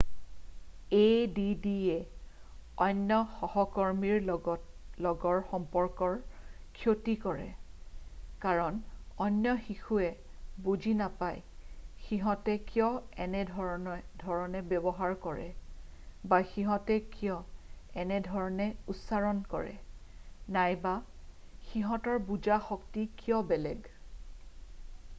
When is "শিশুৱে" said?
9.67-10.09